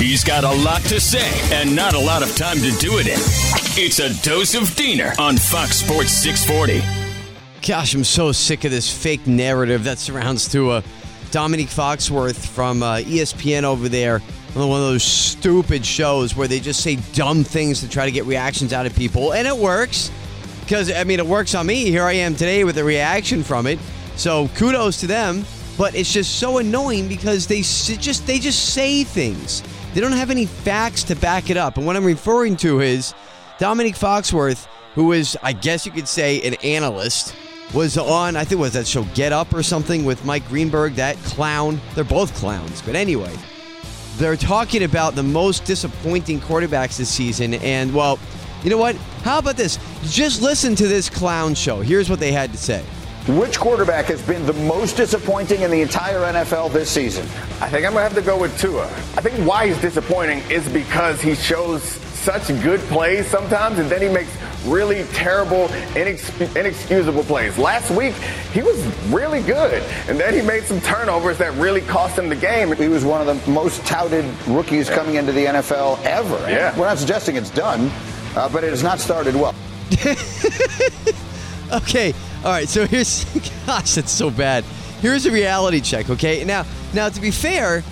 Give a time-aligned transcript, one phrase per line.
[0.00, 3.06] He's got a lot to say and not a lot of time to do it
[3.06, 3.18] in.
[3.76, 6.80] It's a dose of Diener on Fox Sports 640.
[7.60, 10.82] Gosh, I'm so sick of this fake narrative that surrounds Tua.
[11.32, 14.22] Dominique Foxworth from uh, ESPN over there
[14.56, 18.10] on one of those stupid shows where they just say dumb things to try to
[18.10, 20.10] get reactions out of people, and it works.
[20.62, 21.90] Because I mean, it works on me.
[21.90, 23.78] Here I am today with a reaction from it.
[24.16, 25.44] So kudos to them.
[25.76, 29.62] But it's just so annoying because they just they just say things.
[29.94, 31.76] They don't have any facts to back it up.
[31.76, 33.14] And what I'm referring to is
[33.58, 37.34] Dominique Foxworth, who is, I guess you could say, an analyst,
[37.74, 41.16] was on, I think was that show Get Up or something with Mike Greenberg, that
[41.18, 41.80] clown.
[41.94, 42.82] They're both clowns.
[42.82, 43.34] But anyway,
[44.16, 47.54] they're talking about the most disappointing quarterbacks this season.
[47.54, 48.18] And, well,
[48.62, 48.96] you know what?
[49.22, 49.78] How about this?
[50.04, 51.80] Just listen to this clown show.
[51.80, 52.84] Here's what they had to say.
[53.28, 57.24] Which quarterback has been the most disappointing in the entire NFL this season?
[57.60, 58.86] I think I'm gonna have to go with Tua.
[58.86, 64.00] I think why he's disappointing is because he shows such good plays sometimes, and then
[64.02, 64.30] he makes
[64.64, 67.56] really terrible, inex- inexcusable plays.
[67.58, 68.14] Last week,
[68.52, 72.36] he was really good, and then he made some turnovers that really cost him the
[72.36, 72.74] game.
[72.74, 76.38] He was one of the most touted rookies coming into the NFL ever.
[76.50, 76.76] Yeah.
[76.78, 77.90] We're not suggesting it's done,
[78.34, 79.54] uh, but it has not started well.
[81.72, 82.12] Okay,
[82.44, 82.68] all right.
[82.68, 83.24] So here's,
[83.66, 84.64] gosh, that's so bad.
[85.00, 86.10] Here's a reality check.
[86.10, 87.82] Okay, now, now to be fair,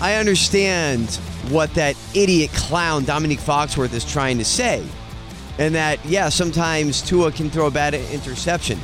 [0.00, 1.08] I understand
[1.50, 4.84] what that idiot clown Dominique Foxworth is trying to say,
[5.58, 8.78] and that yeah, sometimes Tua can throw a bad interception.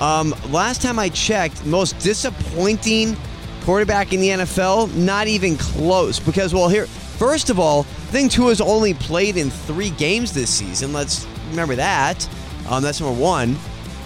[0.00, 3.16] Um, last time I checked, most disappointing
[3.62, 6.20] quarterback in the NFL, not even close.
[6.20, 10.50] Because well, here, first of all, I think Tua's only played in three games this
[10.50, 10.92] season.
[10.92, 12.28] Let's remember that.
[12.68, 13.56] Um, that's number one.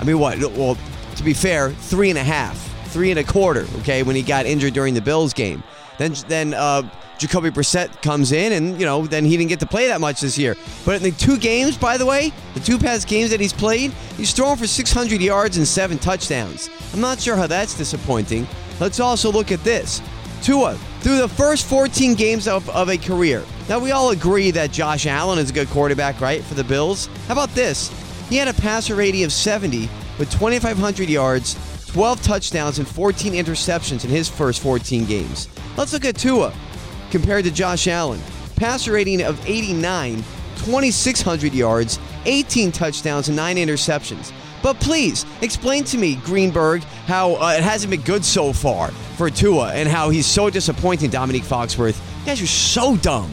[0.01, 0.39] I mean, what?
[0.39, 0.77] Well,
[1.17, 2.57] to be fair, three and a half,
[2.89, 3.67] three and a quarter.
[3.79, 5.63] Okay, when he got injured during the Bills game,
[5.99, 9.67] then then uh, Jacoby Brissett comes in, and you know, then he didn't get to
[9.67, 10.57] play that much this year.
[10.85, 13.91] But in the two games, by the way, the two past games that he's played,
[14.17, 16.71] he's thrown for 600 yards and seven touchdowns.
[16.93, 18.47] I'm not sure how that's disappointing.
[18.81, 20.01] Let's also look at this.
[20.43, 23.45] Tua, through the first 14 games of, of a career.
[23.69, 27.07] Now, we all agree that Josh Allen is a good quarterback, right, for the Bills?
[27.27, 27.91] How about this?
[28.29, 31.57] He had a passer rating of 70 with 2,500 yards,
[31.87, 35.49] 12 touchdowns, and 14 interceptions in his first 14 games.
[35.77, 36.53] Let's look at Tua
[37.11, 38.21] compared to Josh Allen.
[38.57, 40.17] Passer rating of 89,
[40.57, 44.33] 2,600 yards, 18 touchdowns, and 9 interceptions.
[44.63, 49.31] But please, explain to me, Greenberg, how uh, it hasn't been good so far for
[49.31, 51.99] Tua and how he's so disappointing, Dominique Foxworth.
[52.21, 53.33] You guys are so dumb.